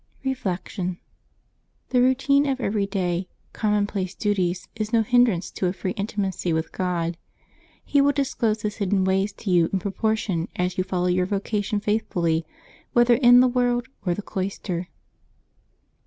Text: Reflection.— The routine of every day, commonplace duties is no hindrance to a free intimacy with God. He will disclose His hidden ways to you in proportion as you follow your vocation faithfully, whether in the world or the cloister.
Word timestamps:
Reflection.— 0.23 0.97
The 1.91 2.01
routine 2.01 2.47
of 2.47 2.59
every 2.59 2.87
day, 2.87 3.27
commonplace 3.53 4.15
duties 4.15 4.67
is 4.75 4.91
no 4.91 5.03
hindrance 5.03 5.51
to 5.51 5.67
a 5.67 5.73
free 5.73 5.91
intimacy 5.91 6.51
with 6.53 6.71
God. 6.71 7.17
He 7.85 8.01
will 8.01 8.11
disclose 8.11 8.63
His 8.63 8.77
hidden 8.77 9.03
ways 9.05 9.31
to 9.33 9.51
you 9.51 9.69
in 9.71 9.77
proportion 9.77 10.47
as 10.55 10.75
you 10.75 10.83
follow 10.83 11.05
your 11.05 11.27
vocation 11.27 11.79
faithfully, 11.79 12.47
whether 12.93 13.13
in 13.13 13.41
the 13.41 13.47
world 13.47 13.89
or 14.03 14.15
the 14.15 14.23
cloister. 14.23 14.87